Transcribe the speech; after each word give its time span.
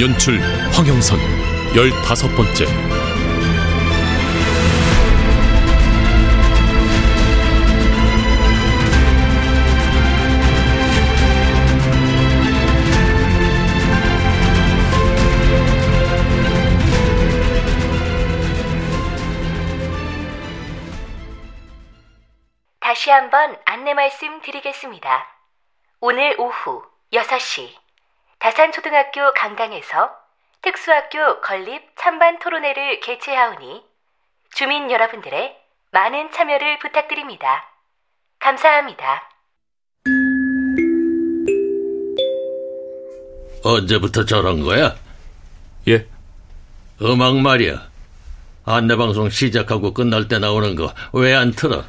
연출 0.00 0.38
황영선 0.72 1.18
열다섯 1.74 2.30
번째 2.36 2.66
다시 22.78 23.10
한번 23.10 23.58
안내 23.64 23.94
말씀 23.94 24.40
드리겠습니다. 24.42 25.26
오늘 26.00 26.36
오후 26.38 26.84
6시 27.12 27.87
다산초등학교 28.38 29.32
강당에서 29.34 30.10
특수학교 30.62 31.40
건립 31.40 31.82
찬반 31.96 32.38
토론회를 32.38 33.00
개최하오니 33.00 33.82
주민 34.54 34.90
여러분들의 34.90 35.56
많은 35.90 36.30
참여를 36.32 36.78
부탁드립니다. 36.78 37.64
감사합니다. 38.38 39.28
언제부터 43.64 44.24
저런 44.24 44.62
거야? 44.62 44.94
예 45.88 46.06
음악 47.02 47.36
말이야. 47.38 47.88
안내방송 48.64 49.30
시작하고 49.30 49.94
끝날 49.94 50.28
때 50.28 50.38
나오는 50.38 50.76
거 50.76 50.92
왜 51.12 51.34
안 51.34 51.50
틀어? 51.52 51.84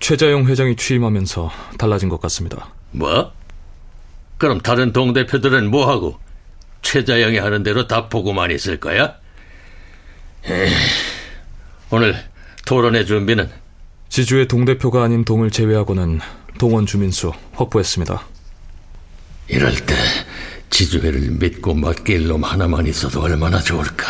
최자영 0.00 0.46
회장이 0.46 0.76
취임하면서 0.76 1.50
달라진 1.78 2.08
것 2.08 2.20
같습니다. 2.20 2.68
뭐? 2.90 3.32
그럼 4.38 4.60
다른 4.60 4.92
동대표들은 4.92 5.70
뭐하고? 5.70 6.18
최자영이 6.82 7.38
하는 7.38 7.62
대로 7.62 7.86
다 7.86 8.08
보고만 8.08 8.50
있을 8.50 8.78
거야? 8.78 9.14
에이, 10.44 10.70
오늘 11.90 12.14
토론회 12.66 13.04
준비는 13.04 13.50
지주의 14.08 14.46
동대표가 14.46 15.02
아닌 15.02 15.24
동을 15.24 15.50
제외하고는 15.50 16.20
동원 16.58 16.86
주민수 16.86 17.32
확보했습니다. 17.52 18.26
이럴 19.48 19.74
때 19.86 19.94
지주회를 20.70 21.20
믿고 21.32 21.74
맡길 21.74 22.28
놈 22.28 22.44
하나만 22.44 22.86
있어도 22.86 23.22
얼마나 23.22 23.60
좋을까? 23.60 24.06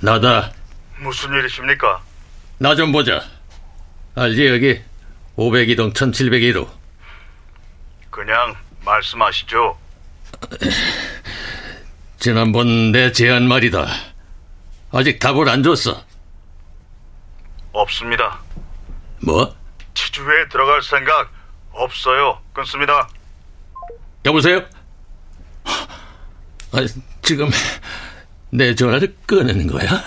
나다. 0.00 0.52
무슨 0.98 1.32
일이십니까? 1.34 2.02
나 2.58 2.74
좀 2.74 2.92
보자. 2.92 3.22
알지 4.14 4.46
여기 4.48 4.80
502동 5.36 5.94
1701호. 5.94 6.68
그냥 8.10 8.54
말씀하시죠. 8.84 9.78
지난번 12.18 12.92
내 12.92 13.12
제안 13.12 13.46
말이다. 13.48 13.86
아직 14.92 15.18
답을 15.18 15.48
안 15.48 15.62
줬어. 15.62 16.04
없습니다. 17.72 18.40
뭐? 19.22 19.54
치주회에 19.94 20.48
들어갈 20.48 20.82
생각 20.82 21.30
없어요. 21.72 22.40
끊습니다. 22.52 23.08
여보세요? 24.26 24.62
아, 25.64 26.86
지금 27.22 27.48
내 28.52 28.74
전화를 28.74 29.14
꺼내는 29.26 29.66
거야? 29.68 30.02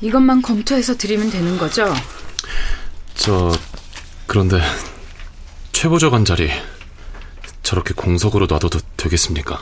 이것만 0.00 0.42
검토해서 0.42 0.96
드리면 0.96 1.30
되는 1.30 1.58
거죠? 1.58 1.92
저 3.14 3.52
그런데 4.26 4.60
최보좌관 5.72 6.24
자리 6.24 6.50
저렇게 7.62 7.94
공석으로 7.94 8.46
놔둬도 8.46 8.78
되겠습니까? 8.96 9.60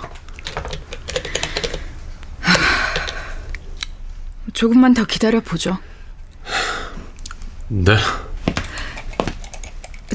조금만 4.56 4.94
더 4.94 5.04
기다려 5.04 5.40
보죠. 5.40 5.76
네. 7.68 7.94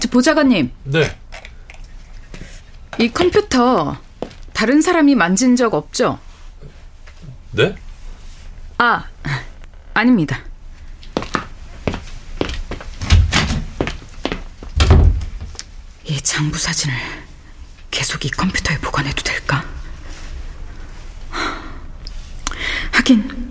저 0.02 0.09
보좌관님, 0.09 0.72
네. 0.85 1.16
이 2.97 3.12
컴퓨터 3.12 4.01
다른 4.51 4.81
사람이 4.81 5.13
만진 5.13 5.56
적 5.56 5.75
없죠? 5.75 6.18
네? 7.51 7.75
아, 8.80 9.06
아닙니다. 9.94 10.40
이 16.03 16.19
장부 16.19 16.57
사진을 16.57 16.96
계속 17.91 18.25
이 18.25 18.30
컴퓨터에 18.31 18.80
보관해도 18.80 19.22
될까? 19.22 19.63
하긴 22.91 23.50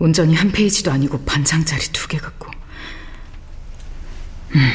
온전히 0.00 0.34
한 0.34 0.50
페이지도 0.50 0.90
아니고 0.90 1.24
반장짜리 1.24 1.82
두개 1.92 2.16
갖고. 2.18 2.50
음, 4.54 4.72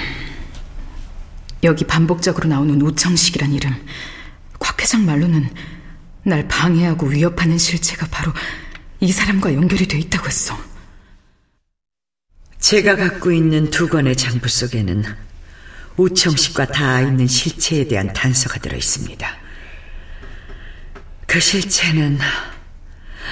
여기 1.63 1.84
반복적으로 1.84 2.47
나오는 2.47 2.80
우청식이란 2.80 3.52
이름. 3.52 3.75
곽 4.59 4.80
회장 4.81 5.03
말로는 5.06 5.50
날 6.24 6.47
방해하고 6.47 7.08
위협하는 7.08 7.58
실체가 7.58 8.08
바로 8.12 8.31
이 9.00 9.12
사람과 9.12 9.53
연결이 9.56 9.88
돼 9.88 9.97
있다고 9.97 10.28
했어. 10.28 10.58
제가 12.59 12.96
갖고 12.96 13.31
있는 13.31 13.72
두 13.72 13.90
권의 13.90 14.16
장부 14.16 14.47
속에는 14.47 15.03
우청식과 15.97 16.68
닿아 16.68 17.02
있는 17.02 17.25
실체에 17.25 17.88
대한 17.88 18.13
단서가 18.13 18.59
들어 18.59 18.78
있습니다. 18.78 19.38
그 21.25 21.40
실체는 21.40 22.19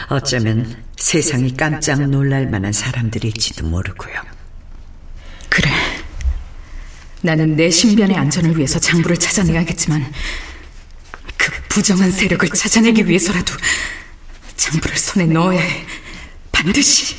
어쩌면 0.09 0.83
세상이 1.03 1.57
깜짝 1.57 2.01
놀랄 2.07 2.47
만한 2.47 2.71
사람들일지도 2.71 3.65
모르고요. 3.65 4.15
그래. 5.49 5.69
나는 7.21 7.57
내 7.57 7.69
신변의 7.69 8.15
안전을 8.15 8.55
위해서 8.55 8.79
장부를 8.79 9.17
찾아내야겠지만 9.17 10.11
그 11.35 11.51
부정한 11.67 12.09
세력을 12.09 12.47
찾아내기 12.47 13.05
위해서라도 13.05 13.53
장부를 14.55 14.95
손에 14.95 15.25
넣어야 15.25 15.59
해. 15.59 15.85
반드시. 16.53 17.17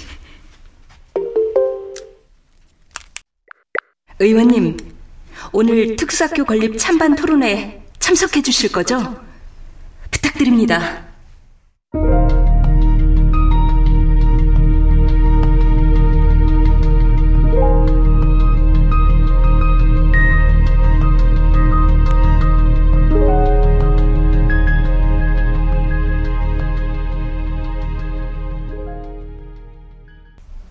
의원님, 4.19 4.79
오늘 5.53 5.97
특수학교 5.97 6.47
건립 6.47 6.79
찬반 6.79 7.15
토론회 7.15 7.85
참석해 7.99 8.41
주실 8.41 8.73
거죠? 8.73 9.23
부탁드립니다. 10.11 11.04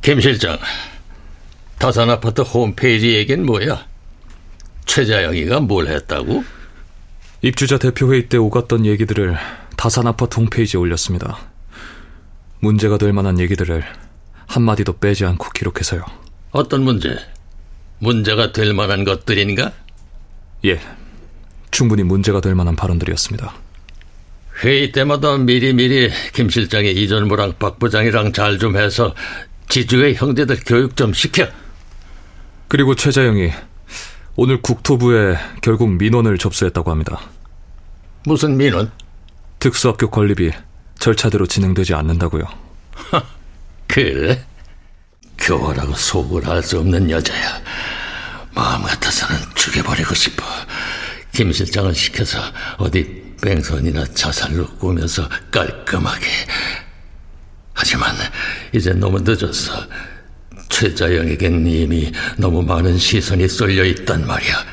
김 0.03 0.19
실장, 0.19 0.59
다산 1.79 2.09
아파트 2.09 2.41
홈페이지 2.41 3.13
얘기는 3.13 3.45
뭐야? 3.45 3.87
최자영이가 4.85 5.61
뭘 5.61 5.87
했다고? 5.87 6.43
입주자 7.41 7.77
대표회의 7.77 8.27
때 8.27 8.37
오갔던 8.37 8.85
얘기들을 8.85 9.37
다산 9.77 10.05
아파트 10.07 10.35
홈페이지에 10.41 10.77
올렸습니다. 10.77 11.37
문제가 12.59 12.97
될 12.97 13.13
만한 13.13 13.39
얘기들을 13.39 13.81
한마디도 14.47 14.97
빼지 14.99 15.23
않고 15.23 15.51
기록해서요. 15.51 16.03
어떤 16.51 16.83
문제? 16.83 17.17
문제가 17.99 18.51
될 18.51 18.73
만한 18.73 19.05
것들인가? 19.05 19.71
예, 20.65 20.81
충분히 21.71 22.03
문제가 22.03 22.41
될 22.41 22.55
만한 22.55 22.75
발언들이었습니다. 22.75 23.53
회의 24.63 24.91
때마다 24.91 25.37
미리미리 25.37 26.11
김 26.33 26.49
실장이 26.49 26.91
이전무랑 26.91 27.53
박 27.57 27.79
부장이랑 27.79 28.33
잘 28.33 28.59
좀 28.59 28.75
해서 28.75 29.15
지주의 29.69 30.15
형제들 30.15 30.59
교육 30.65 30.95
좀 30.95 31.13
시켜. 31.13 31.47
그리고 32.67 32.95
최자영이 32.95 33.51
오늘 34.35 34.61
국토부에 34.61 35.37
결국 35.61 35.89
민원을 35.91 36.37
접수했다고 36.37 36.91
합니다. 36.91 37.19
무슨 38.25 38.57
민원? 38.57 38.91
특수학교 39.59 40.09
건립이 40.09 40.51
절차대로 40.99 41.45
진행되지 41.45 41.93
않는다고요. 41.93 42.43
그래? 43.87 44.43
교활하고 45.37 45.93
속을 45.93 46.49
알 46.49 46.63
수 46.63 46.79
없는 46.79 47.09
여자야. 47.09 47.61
마음 48.55 48.83
같아서는 48.83 49.41
죽여버리고 49.55 50.13
싶어. 50.15 50.43
김 51.31 51.51
실장을 51.51 51.93
시켜서 51.93 52.39
어디 52.77 53.23
뺑선이나 53.41 54.05
자살로 54.13 54.67
꾸면서 54.77 55.27
깔끔하게. 55.51 56.27
하지만 57.93 58.15
이제 58.73 58.91
너무 58.91 59.19
늦었어. 59.21 59.87
최자영에겐 60.69 61.67
이미 61.67 62.11
너무 62.37 62.63
많은 62.63 62.97
시선이 62.97 63.47
쏠려 63.47 63.83
있단 63.85 64.25
말이야. 64.25 64.65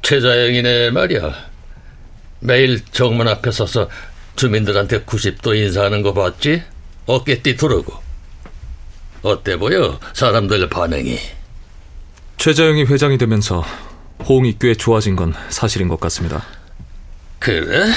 최자영이네 0.00 0.90
말이야. 0.90 1.34
매일 2.40 2.82
정문 2.92 3.28
앞에 3.28 3.50
서서 3.50 3.90
주민들한테 4.36 5.02
90도 5.02 5.54
인사하는 5.54 6.00
거 6.00 6.14
봤지? 6.14 6.62
어깨 7.04 7.42
띠 7.42 7.56
두르고. 7.56 7.92
어때 9.20 9.58
보여? 9.58 10.00
사람들 10.14 10.66
반응이. 10.70 11.18
최자영이 12.38 12.84
회장이 12.84 13.18
되면서 13.18 13.62
호응이 14.26 14.56
꽤 14.58 14.74
좋아진 14.74 15.14
건 15.14 15.34
사실인 15.50 15.88
것 15.88 16.00
같습니다. 16.00 16.42
그래? 17.38 17.92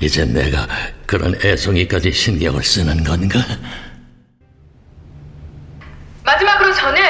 이제 0.00 0.24
내가 0.24 0.66
그런 1.06 1.38
애송이까지 1.44 2.10
신경을 2.10 2.64
쓰는 2.64 3.04
건가? 3.04 3.38
마지막으로 6.24 6.72
저는 6.72 7.02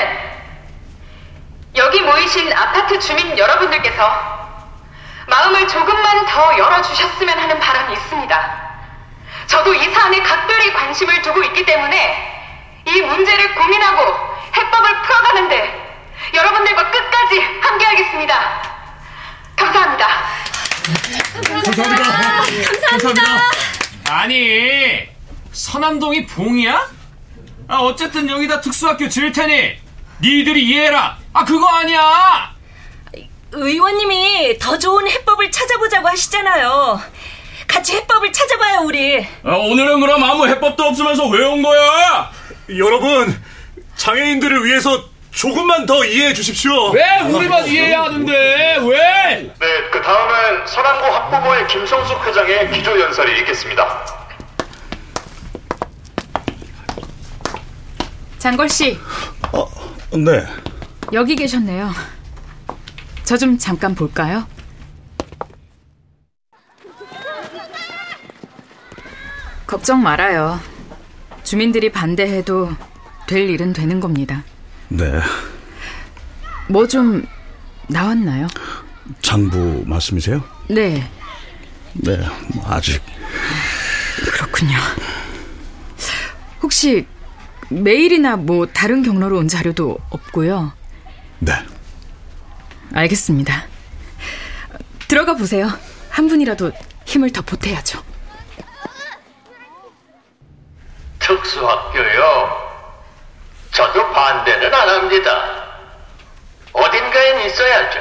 여기 1.77 2.01
모이신 2.01 2.53
아파트 2.53 2.99
주민 2.99 3.39
여러분들께서 3.39 4.41
마음을 5.29 5.69
조금만 5.69 6.27
더 6.27 6.59
열어주셨으면 6.59 7.39
하는 7.39 7.61
바람이 7.61 7.93
있습니다. 7.93 8.71
저도 9.47 9.73
이 9.75 9.85
사안에 9.93 10.21
각별히 10.23 10.73
관심을 10.73 11.23
두고 11.23 11.45
있기 11.45 11.65
때문에 11.65 12.83
이 12.87 13.03
문제를 13.03 13.55
고민하고 13.55 14.03
해법을 14.57 15.03
풀어가는데 15.03 15.91
여러분들과 16.35 16.91
끝까지 16.91 17.41
함께하겠습니다. 17.61 18.63
감사합니다. 19.55 20.09
감사합니다. 21.65 22.05
감사합니다. 22.91 23.23
아니, 24.09 25.09
서남동이 25.53 26.27
봉이야? 26.27 26.89
아, 27.69 27.77
어쨌든 27.79 28.29
여기다 28.29 28.61
특수학교 28.61 29.09
지을 29.09 29.33
테니 29.33 29.77
니들이 30.21 30.65
이해해라. 30.69 31.19
아, 31.33 31.45
그거 31.45 31.67
아니야. 31.69 32.55
의원님이 33.53 34.59
더 34.59 34.79
좋은 34.79 35.09
해법을 35.09 35.51
찾아보자고 35.51 36.09
하시잖아요. 36.09 37.01
같이 37.67 37.95
해법을 37.97 38.33
찾아봐요, 38.33 38.81
우리. 38.83 39.19
아, 39.45 39.53
오늘은 39.55 40.01
그럼 40.01 40.23
아무 40.25 40.47
해법도 40.47 40.83
없으면서 40.85 41.27
왜 41.29 41.45
온 41.45 41.63
거야? 41.63 42.31
여러분, 42.77 43.41
장애인들을 43.97 44.65
위해서 44.65 45.05
조금만 45.31 45.87
더 45.87 46.05
이해해 46.05 46.32
주십시오. 46.35 46.91
왜 46.91 47.21
우리만 47.21 47.67
이해해야 47.67 48.03
하는데? 48.03 48.32
왜? 48.82 49.53
네, 49.59 49.91
그 49.93 50.03
다음은 50.03 50.67
서남고 50.67 51.06
학부모의 51.06 51.67
김성숙 51.69 52.27
회장의 52.27 52.71
기조 52.73 52.99
연설이 53.00 53.38
있겠습니다. 53.41 54.06
장걸 58.38 58.69
씨, 58.69 58.99
어, 59.53 59.67
네. 60.17 60.44
여기 61.12 61.37
계셨네요. 61.37 61.91
저 63.25 63.37
좀 63.37 63.56
잠깐 63.59 63.94
볼까요? 63.94 64.47
걱정 69.67 70.03
말아요. 70.03 70.59
주민들이 71.44 71.93
반대해도 71.93 72.71
될 73.27 73.49
일은 73.49 73.73
되는 73.73 74.00
겁니다. 74.00 74.43
네. 74.91 75.21
뭐 76.69 76.87
좀 76.87 77.25
나왔나요? 77.89 78.47
장부 79.23 79.85
말씀이세요? 79.87 80.43
네, 80.69 81.09
네, 81.95 82.17
뭐 82.55 82.65
아직. 82.69 83.03
그렇군요. 84.33 84.77
혹시 86.63 87.07
메일이나 87.71 88.37
뭐 88.37 88.67
다른 88.67 89.03
경로로 89.03 89.39
온 89.39 89.49
자료도 89.49 89.99
없고요. 90.11 90.73
네. 91.41 91.53
알겠습니다. 92.93 93.67
들어가 95.09 95.35
보세요. 95.35 95.69
한 96.11 96.29
분이라도 96.29 96.71
힘을 97.07 97.31
더 97.33 97.43
보태야죠. 97.43 98.03
특수학교요? 101.19 102.60
저도 103.81 104.12
반대는 104.12 104.75
안 104.75 104.88
합니다. 104.91 105.65
어딘가엔 106.75 107.41
있어야죠. 107.47 107.99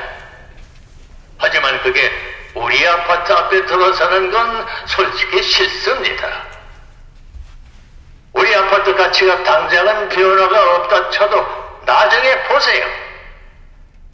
하지만 1.37 1.81
그게 1.81 2.11
우리 2.53 2.85
아파트 2.85 3.31
앞에 3.31 3.65
들어서는 3.65 4.29
건 4.29 4.67
솔직히 4.87 5.41
싫습니다. 5.41 6.27
우리 8.33 8.53
아파트 8.53 8.93
가치가 8.93 9.41
당장은 9.41 10.09
변화가 10.09 10.75
없다 10.75 11.09
쳐도 11.11 11.79
나중에 11.85 12.43
보세요. 12.43 12.85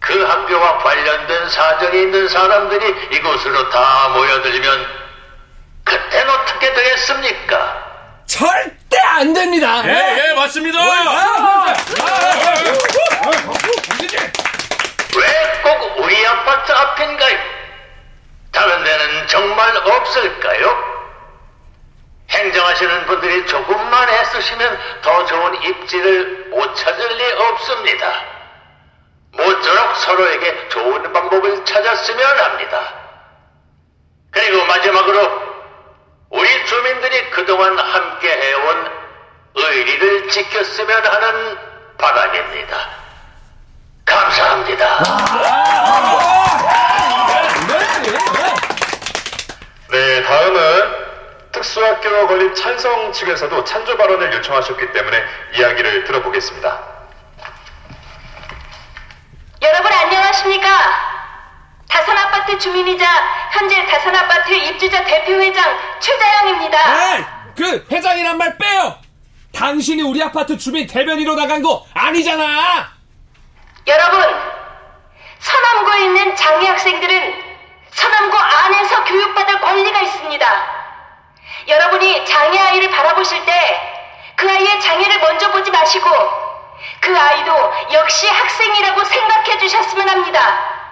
그 0.01 0.24
학교와 0.24 0.77
관련된 0.77 1.50
사정이 1.50 2.00
있는 2.00 2.27
사람들이 2.27 3.15
이곳으로 3.15 3.69
다 3.72 4.10
모여들면 4.10 4.88
그땐 5.84 6.29
어떻게 6.29 6.72
되겠습니까? 6.72 7.85
절대 8.27 8.98
안 9.00 9.34
됩니다. 9.34 9.82
예, 9.86 10.29
예, 10.29 10.34
맞습니다. 10.34 10.79
왜 15.15 15.62
꼭 15.63 16.00
우리 16.00 16.27
아파트 16.27 16.72
앞인가요? 16.72 17.38
다른 18.51 18.84
데는 18.84 19.27
정말 19.27 19.75
없을까요? 19.77 20.96
행정하시는 22.29 23.05
분들이 23.05 23.46
조금만 23.48 24.10
애쓰시면 24.10 24.79
더 25.01 25.25
좋은 25.25 25.63
입지를 25.63 26.48
못 26.50 26.75
찾을 26.75 27.08
리 27.17 27.32
없습니다. 27.32 28.12
모쪼록 29.32 29.96
서로에게 29.98 30.70
좋은 30.70 31.13
방법을 31.13 31.65
찾았으면 31.65 32.39
합니다. 32.39 32.94
그리고 34.32 34.65
마지막으로 34.65 35.54
우리 36.36 36.65
주민들이 36.65 37.30
그동안 37.32 37.80
함께 37.80 38.30
해온 38.30 38.92
의리를 39.56 40.27
지켰으면 40.27 41.06
하는 41.06 41.58
바람입니다. 41.98 42.77
감사합니다. 44.04 45.04
네, 49.92 50.24
다음은 50.24 51.06
특수학교 51.54 52.27
건립 52.27 52.54
찬성 52.54 53.13
측에서도 53.13 53.63
찬조 53.63 53.96
발언을 53.96 54.34
요청하셨기 54.34 54.92
때문에 54.92 55.24
이야기를 55.54 56.04
들어보겠습니다. 56.04 56.80
여러분 59.62 59.94
안녕하십니까? 59.94 61.14
다산 61.95 62.17
아파트 62.17 62.57
주민이자 62.59 63.05
현재 63.51 63.85
다산 63.85 64.13
아파트 64.13 64.51
입주자 64.51 65.01
대표회장 65.05 65.79
최자영입니다. 66.01 66.77
에이, 67.15 67.25
그 67.55 67.87
회장이란 67.89 68.37
말 68.37 68.57
빼요. 68.57 68.97
당신이 69.53 70.01
우리 70.01 70.21
아파트 70.21 70.57
주민 70.57 70.85
대변인으로 70.87 71.35
나간 71.35 71.61
거 71.61 71.85
아니잖아. 71.93 72.89
여러분, 73.87 74.21
서남고에 75.39 75.99
있는 76.03 76.35
장애 76.35 76.67
학생들은 76.67 77.33
서남고 77.91 78.37
안에서 78.37 79.03
교육받을 79.05 79.61
권리가 79.61 80.01
있습니다. 80.01 80.45
여러분이 81.69 82.25
장애 82.25 82.59
아이를 82.59 82.89
바라보실 82.91 83.45
때 83.45 83.91
그 84.35 84.49
아이의 84.49 84.81
장애를 84.81 85.19
먼저 85.21 85.49
보지 85.49 85.71
마시고 85.71 86.09
그 86.99 87.17
아이도 87.17 87.73
역시 87.93 88.27
학생이라고 88.27 89.01
생각해 89.05 89.57
주셨으면 89.59 90.09
합니다. 90.09 90.85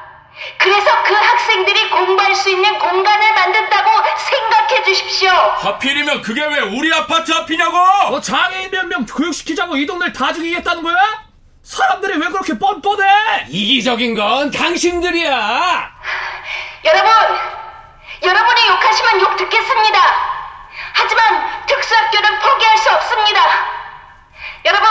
그래서 0.58 1.04
그 1.04 1.13
학생들이 1.13 1.90
공부할 1.90 2.36
수 2.36 2.50
있는 2.50 2.78
공간을 2.80 3.34
만든다고 3.34 3.92
생각해 4.18 4.84
주십시오. 4.84 5.32
하필이면 5.32 6.22
그게 6.22 6.44
왜 6.46 6.60
우리 6.60 6.94
아파트 6.94 7.32
앞이냐고! 7.34 7.78
어, 7.78 8.20
장애인 8.20 8.72
몇 8.72 8.86
명 8.88 9.06
교육시키자고 9.06 9.75
이 9.78 9.86
동네를 9.86 10.12
다 10.13 10.34
죽이겠다는 10.34 10.84
거야? 10.84 10.96
사람들이 11.63 12.18
왜 12.18 12.28
그렇게 12.30 12.58
뻔뻔해? 12.58 13.46
이기적인 13.48 14.16
건 14.16 14.52
당신들이야! 14.52 15.92
여러분, 16.86 17.12
여러분이 18.24 18.68
욕하시면 18.68 19.22
욕 19.22 19.38
듣겠습니다. 19.38 20.00
하지만 20.94 21.66
특수학교는 21.66 22.40
포기할 22.40 22.78
수 22.78 22.90
없습니다. 22.92 23.42
여러분, 24.66 24.88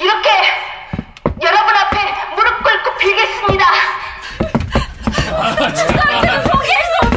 이렇게 0.00 0.30
여러분 1.42 1.76
앞에 1.76 2.14
무릎 2.34 2.62
꿇고 2.62 2.96
빌겠습니다. 2.96 3.66
특수학교는 5.36 6.42
포기할 6.44 6.82
수 6.84 7.06
없습 7.06 7.15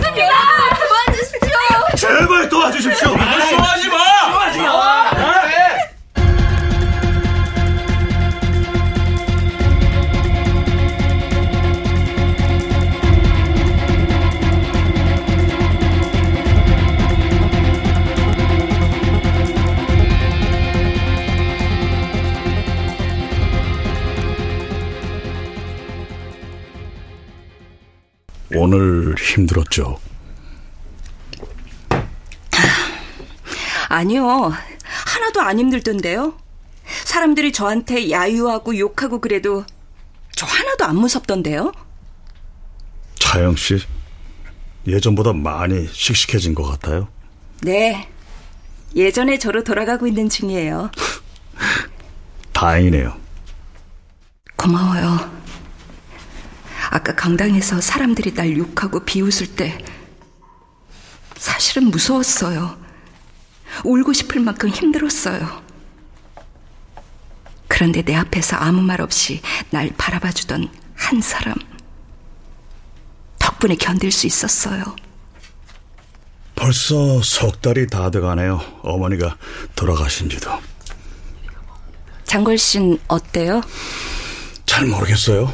힘들었죠. 29.40 30.00
아니요. 33.88 34.54
하나도 34.84 35.42
안 35.42 35.60
힘들던데요. 35.60 36.38
사람들이 37.06 37.52
저한테 37.52 38.12
야유하고 38.12 38.78
욕하고 38.78 39.20
그래도 39.20 39.66
저 40.36 40.46
하나도 40.46 40.86
안 40.86 40.96
무섭던데요. 40.98 41.72
차영 43.20 43.56
씨, 43.56 43.80
예전보다 44.88 45.34
많이 45.34 45.88
씩씩해진 45.92 46.56
것 46.56 46.64
같아요. 46.64 47.08
네. 47.62 48.10
예전에 48.96 49.38
저로 49.38 49.64
돌아가고 49.64 50.08
있는 50.08 50.30
중이에요. 50.30 50.90
다행이네요. 52.54 53.16
고마워요. 54.56 55.39
아까 56.92 57.14
강당에서 57.16 57.82
사람들이 57.82 58.34
날 58.34 58.58
욕하고 58.58 59.00
비웃을 59.06 59.56
때 59.56 59.78
사실은 61.38 61.90
무서웠어요. 61.90 62.78
울고 63.86 64.14
싶을 64.14 64.42
만큼 64.42 64.70
힘들었어요. 64.70 65.64
그런데 67.68 68.02
내 68.02 68.16
앞에서 68.16 68.58
아무 68.58 68.82
말 68.82 69.00
없이 69.02 69.42
날 69.70 69.92
바라봐 69.98 70.32
주던 70.32 70.68
한 70.96 71.22
사람. 71.22 71.56
덕분에 73.38 73.76
견딜 73.76 74.12
수 74.12 74.26
있었어요. 74.28 74.84
벌써 76.56 77.22
석 77.22 77.62
달이 77.62 77.88
다 77.88 78.10
돼가네요. 78.10 78.60
어머니가 78.82 79.38
돌아가신 79.76 80.30
지도. 80.30 80.52
장걸 82.26 82.58
씨는 82.58 83.00
어때요? 83.08 83.62
잘 84.66 84.86
모르겠어요. 84.88 85.54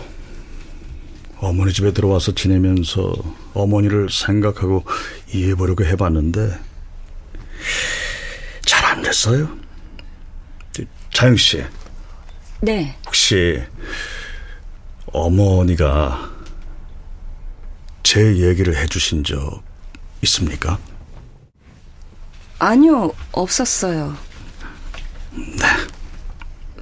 어머니 1.40 1.74
집에 1.74 1.92
들어와서 1.94 2.34
지내면서 2.34 3.14
어머니를 3.54 4.10
생각하고 4.10 4.84
이해해보려고 5.34 5.86
해봤는데 5.86 6.58
잘 8.66 8.86
안 8.86 9.02
됐어요. 9.02 9.50
자영 11.14 11.36
씨, 11.38 11.64
네. 12.62 12.96
혹시 13.06 13.62
어머니가 15.08 16.30
제 18.04 18.36
얘기를 18.38 18.76
해주신 18.76 19.24
적 19.24 19.64
있습니까? 20.24 20.78
아니요, 22.60 23.12
없었어요. 23.32 24.16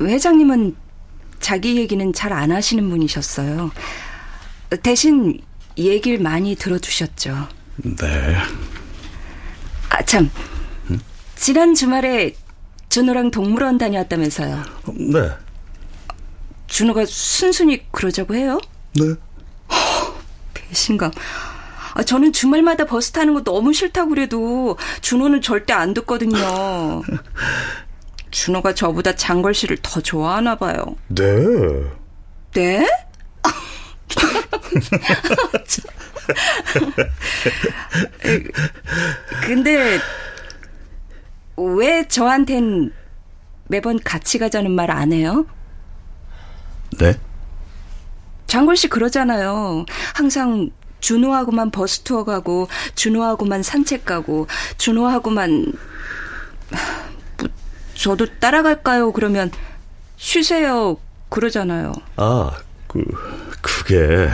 회장님은 0.02 0.76
자기 1.40 1.78
얘기는 1.78 2.12
잘 2.14 2.34
안 2.34 2.52
하시는 2.52 2.90
분이셨어요. 2.90 3.72
대신 4.78 5.40
얘기를 5.78 6.20
많이 6.20 6.56
들어주셨죠. 6.56 7.48
네. 7.78 8.36
아, 9.90 10.02
참. 10.04 10.30
지난 11.36 11.74
주말에 11.74 12.36
준호랑 12.90 13.32
동물원 13.32 13.78
다녀왔다면서요. 13.78 14.64
네. 15.12 15.30
준호가 16.68 17.06
순순히 17.06 17.86
그러자고 17.92 18.36
해요? 18.36 18.60
네. 18.96 19.16
배신감. 20.54 21.12
아, 21.96 22.04
저는 22.04 22.34
주말마다 22.34 22.86
버스 22.86 23.12
타는 23.12 23.34
거 23.34 23.44
너무 23.44 23.74
싫다고 23.74 24.10
그래도 24.10 24.78
준호는 25.02 25.42
절대 25.42 25.74
안 25.74 25.94
듣거든요. 25.94 27.02
준호가 28.32 28.74
저보다 28.74 29.16
장걸 29.16 29.54
씨를 29.54 29.78
더 29.82 30.02
좋아하나 30.02 30.56
봐요. 30.56 30.84
네. 31.10 31.24
네? 32.54 32.88
근데 39.46 40.00
왜 41.58 42.08
저한텐 42.08 42.92
매번 43.68 44.00
같이 44.00 44.38
가자는 44.40 44.72
말 44.72 44.92
안 44.92 45.12
해요? 45.14 45.46
네? 47.00 47.16
장걸 48.48 48.78
씨 48.78 48.88
그러잖아요. 48.88 49.86
항상 50.14 50.70
준호하고만 51.00 51.72
버스 51.72 52.02
투어 52.02 52.24
가고 52.24 52.68
준호하고만 52.96 53.64
산책 53.64 54.06
가고 54.06 54.48
준호하고만 54.78 55.74
뭐 57.40 57.50
저도 57.96 58.28
따라갈까요? 58.40 59.12
그러면 59.12 59.52
쉬세요. 60.18 60.98
그러잖아요. 61.30 61.94
아, 62.18 62.52
그 62.94 63.04
그게 63.60 64.30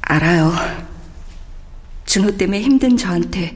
알아요. 0.00 0.52
준호 2.06 2.36
때문에 2.36 2.60
힘든 2.60 2.96
저한테 2.96 3.54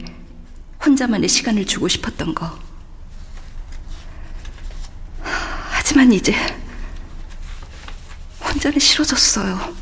혼자만의 0.83 1.27
시간을 1.27 1.65
주고 1.65 1.89
싶었던 1.89 2.33
거. 2.33 2.57
하지만 5.21 6.11
이제 6.13 6.33
혼자는 8.41 8.79
싫어졌어요. 8.79 9.75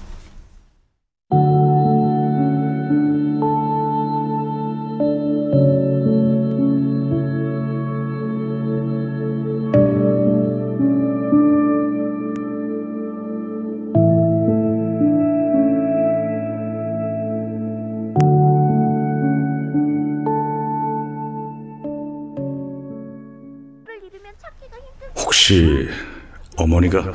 어머니가 26.86 27.12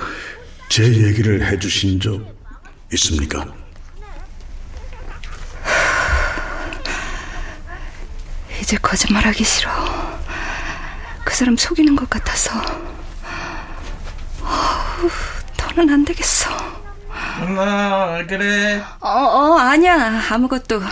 제 0.69 0.85
얘기를 0.85 1.45
해주신 1.47 2.01
적 2.01 2.21
있습니까? 2.93 3.47
이제 8.61 8.77
거짓말하기 8.77 9.43
싫어. 9.43 9.71
그 11.25 11.35
사람 11.35 11.57
속이는 11.57 11.97
것 11.97 12.09
같아서. 12.11 12.53
어후, 14.43 15.11
더는 15.57 15.91
안 15.93 16.05
되겠어. 16.05 16.51
엄마, 17.41 18.15
왜 18.17 18.27
그래? 18.27 18.83
어, 19.01 19.09
어, 19.09 19.59
아니야. 19.59 20.23
아무것도. 20.31 20.83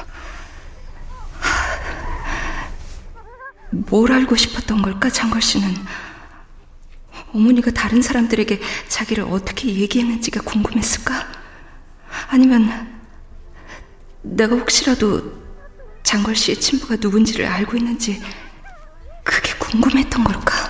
뭘 3.71 4.13
알고 4.13 4.35
싶었던 4.35 4.83
걸까, 4.83 5.11
장걸 5.11 5.43
씨는. 5.43 5.75
어머니가 7.35 7.71
다른 7.73 8.03
사람들에게 8.03 8.61
자기를 8.89 9.25
어떻게 9.25 9.69
얘기했는지가 9.69 10.43
궁금했을까? 10.43 11.27
아니면 12.29 12.99
내가 14.23 14.57
혹시라도 14.57 15.33
장걸 16.03 16.35
씨의 16.35 16.61
친부가 16.61 16.97
누군지를 16.97 17.47
알고 17.47 17.77
있는지 17.77 18.21
그게 19.23 19.53
궁금했던 19.59 20.25
걸까? 20.25 20.69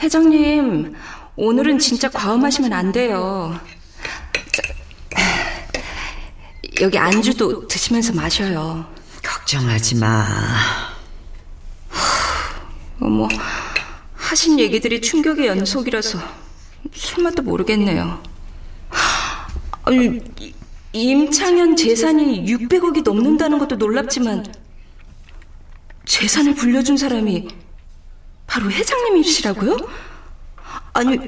회장님, 0.00 0.94
오늘은 1.36 1.78
진짜 1.78 2.08
과음하시면 2.10 2.72
안 2.72 2.90
돼요. 2.90 3.58
여기 6.80 6.98
안주도 6.98 7.68
드시면서 7.68 8.12
마셔요. 8.12 8.91
걱정하지 9.52 9.96
마. 9.96 10.26
어머, 13.00 13.28
하신 14.14 14.58
얘기들이 14.58 15.02
충격의 15.02 15.46
연속이라서 15.46 16.18
술맛도 16.92 17.42
모르겠네요. 17.42 18.22
아니, 19.84 20.20
임창현 20.92 21.76
재산이 21.76 22.46
600억이 22.46 23.02
넘는다는 23.02 23.58
것도 23.58 23.76
놀랍지만 23.76 24.46
재산을 26.06 26.54
불려준 26.54 26.96
사람이 26.96 27.48
바로 28.46 28.70
회장님이시라고요? 28.70 29.76
아니, 30.94 31.18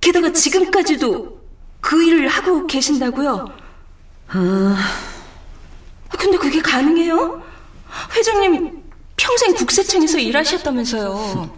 게다가 0.00 0.30
지금까지도 0.32 1.40
그 1.80 2.02
일을 2.02 2.28
하고 2.28 2.66
계신다고요? 2.66 3.50
아, 4.28 4.76
근데 6.18 6.36
그게 6.36 6.60
가능해요? 6.60 7.45
회장님이 8.14 8.70
평생 9.16 9.54
국세청에서 9.54 10.18
일하셨다면서요. 10.18 11.56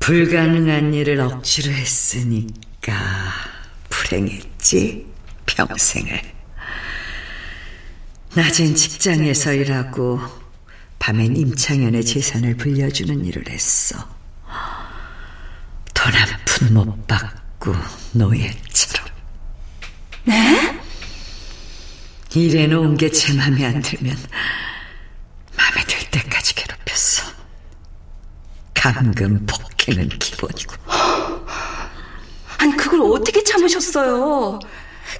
불가능한 0.00 0.94
일을 0.94 1.20
억지로 1.20 1.72
했으니까 1.72 2.92
불행했지, 3.88 5.06
평생을. 5.46 6.20
낮엔 8.34 8.74
직장에서 8.76 9.52
일하고 9.54 10.20
밤엔 10.98 11.36
임창현의 11.36 12.04
재산을 12.04 12.56
불려주는 12.56 13.24
일을 13.24 13.48
했어. 13.48 13.96
돈 15.94 16.12
한 16.14 16.28
푼 16.44 16.72
못 16.74 17.06
받고 17.06 17.74
노예처럼. 18.12 19.08
네? 20.24 20.80
일해 22.34 22.66
놓은 22.66 22.96
게 22.96 23.10
제 23.10 23.32
맘에 23.34 23.64
안 23.66 23.82
들면 23.82 24.16
감금 28.80 29.44
폭행은 29.44 30.08
기본이고. 30.08 30.74
아니 32.56 32.74
그걸 32.78 33.02
어떻게 33.02 33.44
참으셨어요? 33.44 34.58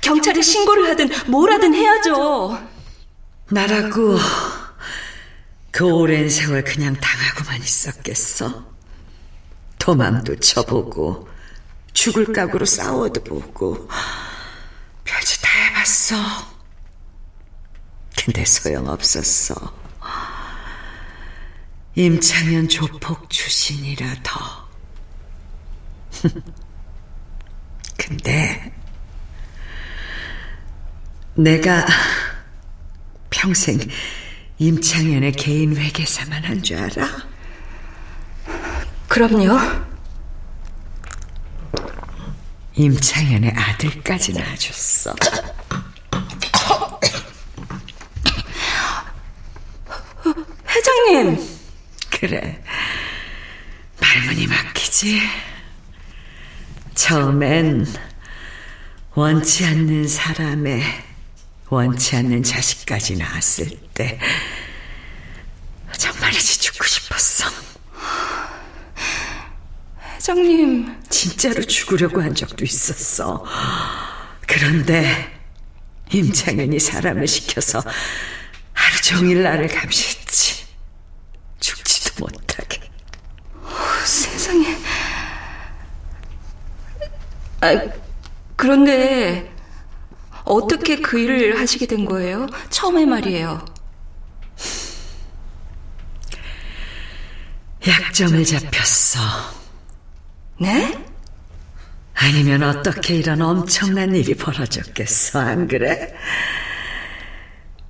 경찰에 0.00 0.40
신고를 0.40 0.88
하든 0.88 1.11
뭘 1.31 1.52
하든 1.52 1.75
해야죠. 1.75 2.59
나라고 3.50 4.17
그 5.71 5.85
오랜 5.85 6.31
세월 6.31 6.64
그냥 6.64 6.95
당하고만 6.95 7.61
있었겠어. 7.61 8.64
도망도 9.79 10.37
쳐보고 10.37 11.29
죽을 11.93 12.33
각오로 12.33 12.64
싸워도 12.64 13.25
보고 13.25 13.88
별짓 15.05 15.43
다 15.43 15.50
해봤어. 15.50 16.17
근데 18.25 18.43
소용없었어. 18.47 19.79
임창현 22.04 22.71
조폭 22.71 23.28
출신이라 23.28 24.07
더. 24.23 24.40
근데 27.99 28.73
내가 31.35 31.85
평생 33.28 33.78
임창현의 34.57 35.33
개인 35.33 35.76
회계사만 35.76 36.42
한 36.42 36.62
줄 36.62 36.78
알아? 36.78 37.07
그럼요. 39.07 39.59
임창현의 42.77 43.51
아들까지 43.51 44.33
낳아줬어. 44.33 45.14
회장님. 50.68 51.61
그래. 52.20 52.62
말문이 53.98 54.46
막히지. 54.46 55.22
처음엔 56.94 57.87
원치 59.14 59.64
않는 59.64 60.06
사람의 60.06 60.83
원치 61.70 62.16
않는 62.16 62.42
자식까지 62.42 63.16
낳았을 63.16 63.70
때 63.94 64.18
정말이지 65.96 66.61
죽고 66.61 66.85
싶었어. 66.85 67.50
회장님. 70.16 71.00
진짜로 71.09 71.62
죽으려고 71.64 72.20
한 72.20 72.35
적도 72.35 72.66
있었어. 72.66 73.46
그런데 74.46 75.40
임창현이 76.12 76.78
사람을 76.80 77.26
시켜서 77.26 77.83
하루 78.74 79.00
종일 79.00 79.42
나를. 79.42 79.68
죽지도 79.68 80.19
못하게. 82.20 82.80
세상에. 84.04 84.76
아, 87.62 87.74
그런데 88.56 89.50
어떻게 90.44 90.96
그 90.96 91.18
일을 91.18 91.59
하시게 91.59 91.87
된 91.87 92.04
거예요? 92.04 92.46
처음에 92.70 93.06
말이에요. 93.06 93.64
약점을 97.87 98.44
잡혔어. 98.44 99.20
네? 100.59 101.04
아니면 102.14 102.62
어떻게 102.62 103.16
이런 103.16 103.40
엄청난 103.40 104.14
일이 104.14 104.35
벌어졌겠어, 104.35 105.38
안 105.38 105.66
그래? 105.66 106.14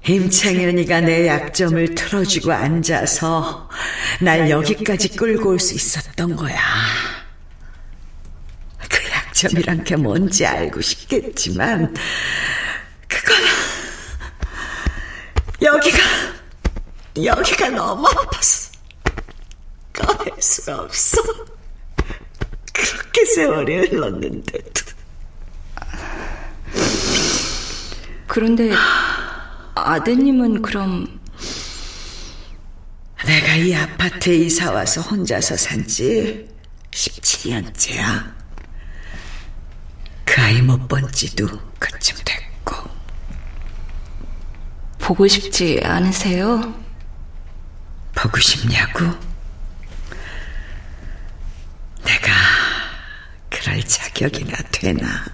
임창현이가 0.07 1.03
내 1.03 1.27
약점을 1.29 1.95
틀어주고 1.95 2.53
앉아서 2.53 3.69
날 4.21 4.49
여기까지 4.51 5.11
끌고 5.17 5.51
올 5.51 5.59
수 5.61 5.75
있었던 5.75 6.37
거야. 6.37 6.59
그 8.89 9.11
약점이란 9.11 9.85
게 9.85 9.97
뭔지 9.97 10.47
알고 10.47 10.81
싶겠지만, 10.81 11.95
그건, 13.07 13.37
여기가, 15.63 15.99
여기가 17.23 17.69
너무 17.69 18.09
아파서, 18.09 18.71
꺼낼 19.93 20.33
수가 20.41 20.81
없어. 20.83 21.23
그렇게 22.73 23.25
세월이 23.27 23.89
흘렀는데도. 23.89 24.71
그런데 28.27 28.71
아드님은 29.75 30.63
그럼 30.63 31.21
내가 33.27 33.55
이 33.57 33.75
아파트에 33.75 34.37
이사 34.37 34.71
와서 34.73 35.01
혼자서 35.03 35.57
산지 35.57 36.49
17년째야. 36.91 38.35
그 40.25 40.41
아이 40.41 40.63
못 40.63 40.89
본 40.89 41.11
지도 41.13 41.47
그쯤 41.79 42.17
됐고. 42.25 42.77
보고 44.99 45.27
싶지 45.27 45.81
않으세요? 45.85 46.75
보고 48.15 48.39
싶냐고? 48.39 49.05
내가 52.05 52.33
그럴 53.49 53.83
자격이나 53.83 54.57
되나? 54.73 55.25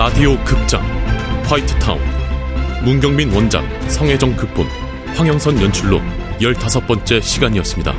라디오 0.00 0.34
극장 0.44 0.82
화이트타운 1.44 2.00
문경민 2.82 3.30
원작 3.34 3.62
성혜정 3.90 4.34
극본 4.34 4.66
황영선 5.14 5.60
연출로 5.60 6.00
15번째 6.40 7.20
시간이었습니다. 7.20 7.92